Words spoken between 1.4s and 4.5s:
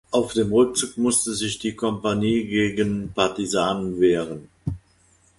die Kompanie gegen Partisanen wehren.